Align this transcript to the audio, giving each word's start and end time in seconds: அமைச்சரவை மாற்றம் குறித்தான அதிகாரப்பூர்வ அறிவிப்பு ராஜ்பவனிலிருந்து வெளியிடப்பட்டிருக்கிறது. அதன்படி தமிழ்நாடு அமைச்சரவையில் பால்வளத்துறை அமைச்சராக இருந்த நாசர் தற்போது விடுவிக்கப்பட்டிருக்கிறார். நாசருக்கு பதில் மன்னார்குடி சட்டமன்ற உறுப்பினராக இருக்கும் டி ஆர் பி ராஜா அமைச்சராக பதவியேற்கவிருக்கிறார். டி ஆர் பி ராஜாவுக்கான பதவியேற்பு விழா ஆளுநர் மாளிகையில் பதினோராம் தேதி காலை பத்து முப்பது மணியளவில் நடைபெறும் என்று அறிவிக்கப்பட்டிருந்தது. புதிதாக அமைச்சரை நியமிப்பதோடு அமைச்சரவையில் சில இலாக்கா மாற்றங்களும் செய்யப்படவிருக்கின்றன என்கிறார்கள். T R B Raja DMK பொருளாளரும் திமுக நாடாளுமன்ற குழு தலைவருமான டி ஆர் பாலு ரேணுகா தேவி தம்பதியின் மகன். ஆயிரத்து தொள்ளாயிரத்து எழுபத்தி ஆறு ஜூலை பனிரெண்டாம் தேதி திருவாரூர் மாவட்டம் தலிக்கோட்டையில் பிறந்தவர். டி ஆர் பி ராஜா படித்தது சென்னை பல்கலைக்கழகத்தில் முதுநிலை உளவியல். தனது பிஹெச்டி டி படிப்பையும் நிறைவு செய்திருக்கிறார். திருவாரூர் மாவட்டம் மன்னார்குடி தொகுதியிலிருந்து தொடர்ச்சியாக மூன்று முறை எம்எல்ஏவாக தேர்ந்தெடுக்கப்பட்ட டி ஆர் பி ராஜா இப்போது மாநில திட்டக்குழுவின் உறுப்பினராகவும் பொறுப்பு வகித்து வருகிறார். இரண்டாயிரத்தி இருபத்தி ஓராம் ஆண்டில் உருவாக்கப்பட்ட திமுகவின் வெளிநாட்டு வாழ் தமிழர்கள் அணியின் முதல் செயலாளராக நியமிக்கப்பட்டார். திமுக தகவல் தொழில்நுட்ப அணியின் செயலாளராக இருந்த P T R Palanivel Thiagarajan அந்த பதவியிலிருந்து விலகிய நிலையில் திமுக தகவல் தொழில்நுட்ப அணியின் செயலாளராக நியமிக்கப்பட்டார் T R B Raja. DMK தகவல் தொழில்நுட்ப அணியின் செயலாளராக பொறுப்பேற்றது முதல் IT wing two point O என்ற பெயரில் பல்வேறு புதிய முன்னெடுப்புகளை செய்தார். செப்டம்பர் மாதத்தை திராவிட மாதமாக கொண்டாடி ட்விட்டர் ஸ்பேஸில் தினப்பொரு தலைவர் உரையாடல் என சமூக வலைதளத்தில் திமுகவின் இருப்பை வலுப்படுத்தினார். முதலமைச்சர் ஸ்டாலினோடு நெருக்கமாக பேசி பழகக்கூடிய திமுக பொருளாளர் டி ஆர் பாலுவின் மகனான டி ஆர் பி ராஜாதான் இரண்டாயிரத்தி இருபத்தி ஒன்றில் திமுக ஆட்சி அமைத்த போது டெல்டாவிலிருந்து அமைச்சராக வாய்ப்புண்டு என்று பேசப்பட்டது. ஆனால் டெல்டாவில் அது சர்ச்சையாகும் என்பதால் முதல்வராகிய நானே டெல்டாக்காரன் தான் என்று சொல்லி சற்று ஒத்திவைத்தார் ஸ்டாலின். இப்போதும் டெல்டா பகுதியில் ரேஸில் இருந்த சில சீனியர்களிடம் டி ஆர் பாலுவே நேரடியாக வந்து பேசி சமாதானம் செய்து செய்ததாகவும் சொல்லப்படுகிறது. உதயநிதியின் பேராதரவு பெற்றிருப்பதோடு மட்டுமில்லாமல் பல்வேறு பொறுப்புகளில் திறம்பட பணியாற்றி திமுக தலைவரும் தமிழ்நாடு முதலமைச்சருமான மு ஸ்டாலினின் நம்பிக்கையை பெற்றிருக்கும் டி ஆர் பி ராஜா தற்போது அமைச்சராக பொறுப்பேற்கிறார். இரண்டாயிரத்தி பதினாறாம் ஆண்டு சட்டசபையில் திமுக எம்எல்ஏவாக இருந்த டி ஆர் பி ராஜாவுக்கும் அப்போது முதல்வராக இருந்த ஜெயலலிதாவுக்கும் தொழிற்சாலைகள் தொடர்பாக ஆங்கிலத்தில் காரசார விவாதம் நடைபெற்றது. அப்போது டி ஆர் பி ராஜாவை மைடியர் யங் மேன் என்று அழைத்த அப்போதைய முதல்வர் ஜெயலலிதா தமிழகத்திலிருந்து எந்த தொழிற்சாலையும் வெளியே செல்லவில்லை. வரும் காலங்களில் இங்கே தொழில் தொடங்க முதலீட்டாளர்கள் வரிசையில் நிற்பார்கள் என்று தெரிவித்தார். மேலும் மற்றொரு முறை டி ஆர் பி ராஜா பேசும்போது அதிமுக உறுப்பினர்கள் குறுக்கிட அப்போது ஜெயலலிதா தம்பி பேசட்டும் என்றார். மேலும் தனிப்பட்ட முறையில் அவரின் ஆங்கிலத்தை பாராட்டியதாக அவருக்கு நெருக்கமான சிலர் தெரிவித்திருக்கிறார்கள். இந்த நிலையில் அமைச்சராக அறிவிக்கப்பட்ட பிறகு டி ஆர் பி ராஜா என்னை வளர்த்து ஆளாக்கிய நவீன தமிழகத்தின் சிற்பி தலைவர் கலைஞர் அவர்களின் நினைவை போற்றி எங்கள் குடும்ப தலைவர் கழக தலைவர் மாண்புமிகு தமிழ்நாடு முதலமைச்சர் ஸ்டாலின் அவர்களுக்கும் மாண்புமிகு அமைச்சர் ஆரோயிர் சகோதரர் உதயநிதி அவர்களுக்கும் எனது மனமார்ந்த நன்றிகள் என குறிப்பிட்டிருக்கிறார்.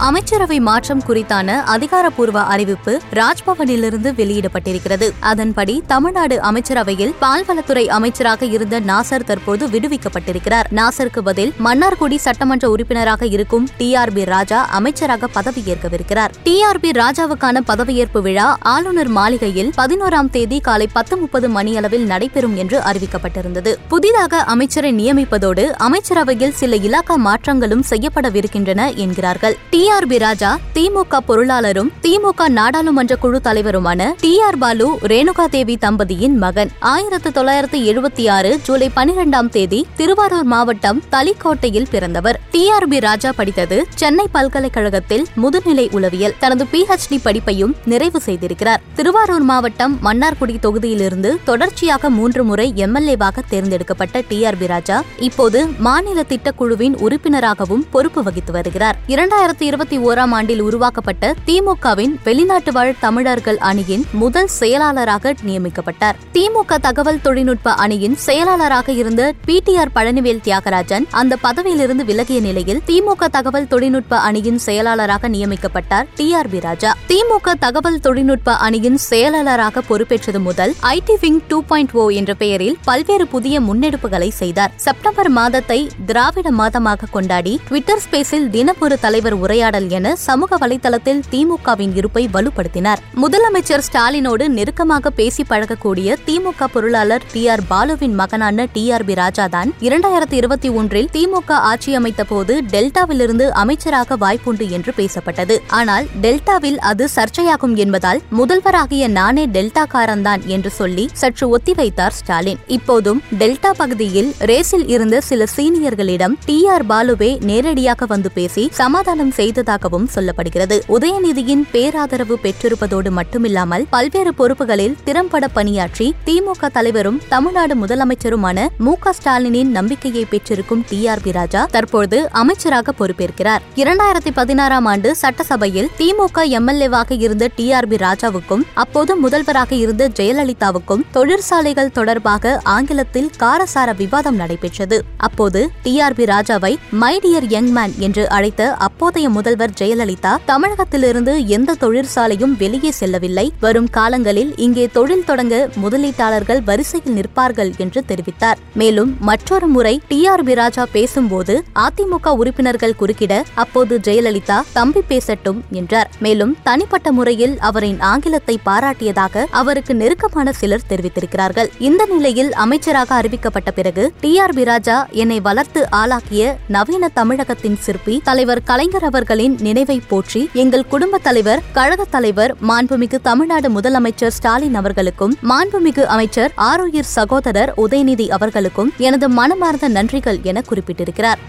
அமைச்சரவை 0.00 0.60
மாற்றம் 0.60 1.02
குறித்தான 1.08 1.56
அதிகாரப்பூர்வ 1.64 2.42
அறிவிப்பு 2.42 3.00
ராஜ்பவனிலிருந்து 3.12 4.10
வெளியிடப்பட்டிருக்கிறது. 4.12 5.12
அதன்படி 5.20 5.82
தமிழ்நாடு 5.86 6.40
அமைச்சரவையில் 6.40 7.14
பால்வளத்துறை 7.20 7.86
அமைச்சராக 7.86 8.44
இருந்த 8.44 8.80
நாசர் 8.80 9.24
தற்போது 9.24 9.66
விடுவிக்கப்பட்டிருக்கிறார். 9.66 10.68
நாசருக்கு 10.76 11.18
பதில் 11.18 11.52
மன்னார்குடி 11.64 12.16
சட்டமன்ற 12.16 12.70
உறுப்பினராக 12.70 13.26
இருக்கும் 13.26 13.68
டி 13.76 13.94
ஆர் 13.94 14.12
பி 14.12 14.24
ராஜா 14.24 14.64
அமைச்சராக 14.70 15.28
பதவியேற்கவிருக்கிறார். 15.34 16.30
டி 16.42 16.62
ஆர் 16.62 16.80
பி 16.80 16.90
ராஜாவுக்கான 16.90 17.62
பதவியேற்பு 17.66 18.22
விழா 18.22 18.56
ஆளுநர் 18.60 19.08
மாளிகையில் 19.08 19.72
பதினோராம் 19.76 20.30
தேதி 20.30 20.60
காலை 20.60 20.86
பத்து 20.92 21.16
முப்பது 21.16 21.48
மணியளவில் 21.48 22.06
நடைபெறும் 22.06 22.56
என்று 22.56 22.78
அறிவிக்கப்பட்டிருந்தது. 22.78 23.74
புதிதாக 23.88 24.36
அமைச்சரை 24.36 24.94
நியமிப்பதோடு 24.94 25.66
அமைச்சரவையில் 25.70 26.52
சில 26.52 26.76
இலாக்கா 26.76 27.16
மாற்றங்களும் 27.16 27.84
செய்யப்படவிருக்கின்றன 27.90 28.94
என்கிறார்கள். 28.94 29.58
T 29.70 29.88
R 29.90 30.06
B 30.06 30.18
Raja 30.18 30.58
DMK 30.74 31.18
பொருளாளரும் 31.28 31.90
திமுக 32.02 32.48
நாடாளுமன்ற 32.48 33.16
குழு 33.16 33.40
தலைவருமான 33.44 34.12
டி 34.20 34.40
ஆர் 34.40 34.58
பாலு 34.58 34.98
ரேணுகா 35.02 35.44
தேவி 35.44 35.78
தம்பதியின் 35.80 36.36
மகன். 36.36 36.70
ஆயிரத்து 36.78 37.32
தொள்ளாயிரத்து 37.32 37.78
எழுபத்தி 37.78 38.30
ஆறு 38.30 38.60
ஜூலை 38.62 38.90
பனிரெண்டாம் 38.96 39.48
தேதி 39.48 39.86
திருவாரூர் 39.96 40.42
மாவட்டம் 40.42 41.02
தலிக்கோட்டையில் 41.12 41.86
பிறந்தவர். 41.90 42.40
டி 42.50 42.70
ஆர் 42.70 42.88
பி 42.88 43.00
ராஜா 43.00 43.32
படித்தது 43.36 43.86
சென்னை 43.94 44.26
பல்கலைக்கழகத்தில் 44.32 45.26
முதுநிலை 45.42 45.92
உளவியல். 45.92 46.34
தனது 46.38 46.66
பிஹெச்டி 46.72 47.08
டி 47.08 47.20
படிப்பையும் 47.24 47.72
நிறைவு 47.84 48.20
செய்திருக்கிறார். 48.26 48.80
திருவாரூர் 48.94 49.42
மாவட்டம் 49.42 49.98
மன்னார்குடி 50.04 50.58
தொகுதியிலிருந்து 50.62 51.36
தொடர்ச்சியாக 51.44 52.10
மூன்று 52.10 52.44
முறை 52.44 52.72
எம்எல்ஏவாக 52.76 53.38
தேர்ந்தெடுக்கப்பட்ட 53.48 54.22
டி 54.28 54.44
ஆர் 54.44 54.56
பி 54.56 54.66
ராஜா 54.66 55.02
இப்போது 55.18 55.66
மாநில 55.78 56.24
திட்டக்குழுவின் 56.28 56.96
உறுப்பினராகவும் 56.96 57.86
பொறுப்பு 57.90 58.22
வகித்து 58.22 58.52
வருகிறார். 58.52 58.98
இரண்டாயிரத்தி 59.08 59.68
இருபத்தி 59.80 60.08
ஓராம் 60.08 60.32
ஆண்டில் 60.32 60.60
உருவாக்கப்பட்ட 60.60 61.34
திமுகவின் 61.46 62.14
வெளிநாட்டு 62.24 62.72
வாழ் 62.72 62.94
தமிழர்கள் 63.00 63.58
அணியின் 63.58 64.04
முதல் 64.12 64.46
செயலாளராக 64.46 65.32
நியமிக்கப்பட்டார். 65.46 66.16
திமுக 66.32 66.76
தகவல் 66.80 67.20
தொழில்நுட்ப 67.20 67.72
அணியின் 67.74 68.16
செயலாளராக 68.16 68.92
இருந்த 68.92 69.34
P 69.44 69.60
T 69.64 69.76
R 69.76 69.92
Palanivel 69.94 70.42
Thiagarajan 70.44 71.06
அந்த 71.10 71.36
பதவியிலிருந்து 71.36 72.04
விலகிய 72.04 72.40
நிலையில் 72.40 72.82
திமுக 72.86 73.28
தகவல் 73.30 73.66
தொழில்நுட்ப 73.66 74.18
அணியின் 74.18 74.58
செயலாளராக 74.58 75.28
நியமிக்கப்பட்டார் 75.28 76.06
T 76.16 76.34
R 76.34 76.48
B 76.48 76.60
Raja. 76.60 76.96
DMK 77.08 77.54
தகவல் 77.58 78.00
தொழில்நுட்ப 78.00 78.56
அணியின் 78.56 78.96
செயலாளராக 78.96 79.82
பொறுப்பேற்றது 79.88 80.40
முதல் 80.40 80.74
IT 80.82 81.16
wing 81.20 81.40
two 81.48 81.62
point 81.62 81.92
O 81.92 82.08
என்ற 82.10 82.34
பெயரில் 82.34 82.78
பல்வேறு 82.84 83.26
புதிய 83.26 83.60
முன்னெடுப்புகளை 83.60 84.28
செய்தார். 84.28 84.72
செப்டம்பர் 84.76 85.30
மாதத்தை 85.30 85.90
திராவிட 86.06 86.50
மாதமாக 86.50 87.10
கொண்டாடி 87.10 87.60
ட்விட்டர் 87.68 88.04
ஸ்பேஸில் 88.10 88.48
தினப்பொரு 88.50 88.98
தலைவர் 89.00 89.28
உரையாடல் 89.70 89.96
என 89.98 90.12
சமூக 90.26 90.56
வலைதளத்தில் 90.62 91.20
திமுகவின் 91.32 91.92
இருப்பை 91.98 92.22
வலுப்படுத்தினார். 92.34 93.00
முதலமைச்சர் 93.22 93.84
ஸ்டாலினோடு 93.86 94.44
நெருக்கமாக 94.56 95.10
பேசி 95.18 95.42
பழகக்கூடிய 95.50 96.16
திமுக 96.26 96.66
பொருளாளர் 96.74 97.24
டி 97.32 97.42
ஆர் 97.52 97.62
பாலுவின் 97.70 98.16
மகனான 98.20 98.66
டி 98.74 98.84
ஆர் 98.94 99.04
பி 99.08 99.14
ராஜாதான் 99.20 99.70
இரண்டாயிரத்தி 99.88 100.36
இருபத்தி 100.40 100.70
ஒன்றில் 100.78 101.10
திமுக 101.16 101.50
ஆட்சி 101.70 101.92
அமைத்த 101.98 102.24
போது 102.24 102.56
டெல்டாவிலிருந்து 102.72 103.46
அமைச்சராக 103.62 104.18
வாய்ப்புண்டு 104.24 104.66
என்று 104.78 104.94
பேசப்பட்டது. 105.00 105.56
ஆனால் 105.78 106.08
டெல்டாவில் 106.24 106.80
அது 106.90 107.06
சர்ச்சையாகும் 107.16 107.76
என்பதால் 107.84 108.22
முதல்வராகிய 108.40 109.06
நானே 109.18 109.46
டெல்டாக்காரன் 109.58 110.26
தான் 110.28 110.44
என்று 110.56 110.72
சொல்லி 110.80 111.06
சற்று 111.22 111.48
ஒத்திவைத்தார் 111.58 112.18
ஸ்டாலின். 112.20 112.60
இப்போதும் 112.78 113.22
டெல்டா 113.42 113.72
பகுதியில் 113.82 114.32
ரேஸில் 114.52 114.88
இருந்த 114.96 115.22
சில 115.30 115.48
சீனியர்களிடம் 115.56 116.36
டி 116.50 116.58
ஆர் 116.74 116.88
பாலுவே 116.92 117.32
நேரடியாக 117.52 118.06
வந்து 118.14 118.32
பேசி 118.40 118.66
சமாதானம் 118.82 119.34
செய்து 119.38 119.59
செய்ததாகவும் 119.60 120.08
சொல்லப்படுகிறது. 120.14 120.76
உதயநிதியின் 120.96 121.64
பேராதரவு 121.72 122.36
பெற்றிருப்பதோடு 122.42 123.10
மட்டுமில்லாமல் 123.18 123.84
பல்வேறு 123.90 124.32
பொறுப்புகளில் 124.38 124.96
திறம்பட 125.04 125.48
பணியாற்றி 125.48 126.14
திமுக 126.26 126.70
தலைவரும் 126.72 127.20
தமிழ்நாடு 127.28 127.74
முதலமைச்சருமான 127.74 128.66
மு 128.78 128.94
ஸ்டாலினின் 129.18 129.70
நம்பிக்கையை 129.70 130.24
பெற்றிருக்கும் 130.30 130.84
டி 130.88 131.08
ஆர் 131.08 131.22
பி 131.22 131.30
ராஜா 131.30 131.62
தற்போது 131.70 132.18
அமைச்சராக 132.32 132.92
பொறுப்பேற்கிறார். 132.92 133.62
இரண்டாயிரத்தி 133.76 134.32
பதினாறாம் 134.34 134.86
ஆண்டு 134.86 135.16
சட்டசபையில் 135.16 135.90
திமுக 135.98 136.44
எம்எல்ஏவாக 136.58 137.20
இருந்த 137.20 137.50
டி 137.56 137.72
ஆர் 137.72 137.88
பி 137.88 137.96
ராஜாவுக்கும் 137.96 138.64
அப்போது 138.74 139.16
முதல்வராக 139.16 139.74
இருந்த 139.74 140.08
ஜெயலலிதாவுக்கும் 140.08 141.04
தொழிற்சாலைகள் 141.12 141.92
தொடர்பாக 141.92 142.60
ஆங்கிலத்தில் 142.76 143.30
காரசார 143.38 143.92
விவாதம் 143.92 144.36
நடைபெற்றது. 144.36 145.04
அப்போது 145.16 145.62
டி 145.82 146.00
ஆர் 146.00 146.14
பி 146.14 146.24
ராஜாவை 146.24 146.72
மைடியர் 147.00 147.48
யங் 147.48 147.72
மேன் 147.72 147.94
என்று 147.98 148.28
அழைத்த 148.28 148.58
அப்போதைய 148.86 149.28
முதல்வர் 149.50 149.78
ஜெயலலிதா 149.78 150.32
தமிழகத்திலிருந்து 150.48 151.32
எந்த 151.54 151.74
தொழிற்சாலையும் 151.80 152.52
வெளியே 152.60 152.90
செல்லவில்லை. 152.98 153.44
வரும் 153.60 153.88
காலங்களில் 153.96 154.52
இங்கே 154.64 154.84
தொழில் 154.96 155.24
தொடங்க 155.24 155.54
முதலீட்டாளர்கள் 155.82 156.60
வரிசையில் 156.68 157.14
நிற்பார்கள் 157.16 157.70
என்று 157.84 158.00
தெரிவித்தார். 158.10 158.58
மேலும் 158.80 159.10
மற்றொரு 159.28 159.68
முறை 159.74 159.92
டி 160.10 160.18
ஆர் 160.32 160.44
பி 160.44 160.54
ராஜா 160.60 160.84
பேசும்போது 160.92 161.54
அதிமுக 161.84 162.34
உறுப்பினர்கள் 162.42 162.94
குறுக்கிட 163.00 163.42
அப்போது 163.54 163.96
ஜெயலலிதா 163.98 164.58
தம்பி 164.72 165.02
பேசட்டும் 165.08 165.58
என்றார். 165.80 166.10
மேலும் 166.26 166.52
தனிப்பட்ட 166.68 167.12
முறையில் 167.18 167.56
அவரின் 167.70 168.00
ஆங்கிலத்தை 168.12 168.56
பாராட்டியதாக 168.68 169.44
அவருக்கு 169.62 169.94
நெருக்கமான 169.94 170.54
சிலர் 170.60 170.86
தெரிவித்திருக்கிறார்கள். 170.88 171.72
இந்த 171.90 172.08
நிலையில் 172.12 172.52
அமைச்சராக 172.66 173.20
அறிவிக்கப்பட்ட 173.20 173.72
பிறகு 173.80 174.06
டி 174.20 174.32
ஆர் 174.38 174.56
பி 174.60 174.66
ராஜா 174.70 174.98
என்னை 175.24 175.40
வளர்த்து 175.40 175.82
ஆளாக்கிய 176.02 176.54
நவீன 176.76 177.12
தமிழகத்தின் 177.20 177.82
சிற்பி 177.88 178.16
தலைவர் 178.30 178.64
கலைஞர் 178.72 178.98
அவர்களின் 179.30 179.60
நினைவை 179.60 179.96
போற்றி 180.08 180.40
எங்கள் 180.52 180.88
குடும்ப 180.92 181.18
தலைவர் 181.18 181.60
கழக 181.72 182.04
தலைவர் 182.04 182.52
மாண்புமிகு 182.68 183.18
தமிழ்நாடு 183.22 183.68
முதலமைச்சர் 183.76 184.34
ஸ்டாலின் 184.36 184.78
அவர்களுக்கும் 184.80 185.34
மாண்புமிகு 185.50 186.04
அமைச்சர் 186.14 186.54
ஆரோயிர் 186.70 187.08
சகோதரர் 187.10 187.72
உதயநிதி 187.76 188.26
அவர்களுக்கும் 188.28 188.90
எனது 188.98 189.28
மனமார்ந்த 189.38 189.88
நன்றிகள் 189.88 190.42
என 190.42 190.62
குறிப்பிட்டிருக்கிறார். 190.70 191.40